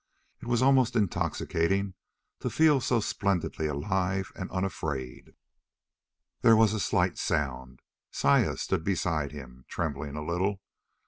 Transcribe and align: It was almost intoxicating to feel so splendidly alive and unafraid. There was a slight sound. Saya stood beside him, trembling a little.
It 0.41 0.47
was 0.47 0.63
almost 0.63 0.95
intoxicating 0.95 1.93
to 2.39 2.49
feel 2.49 2.81
so 2.81 3.01
splendidly 3.01 3.67
alive 3.67 4.31
and 4.35 4.49
unafraid. 4.49 5.35
There 6.41 6.55
was 6.57 6.73
a 6.73 6.79
slight 6.79 7.19
sound. 7.19 7.83
Saya 8.09 8.57
stood 8.57 8.83
beside 8.83 9.31
him, 9.31 9.63
trembling 9.69 10.15
a 10.15 10.25
little. 10.25 10.59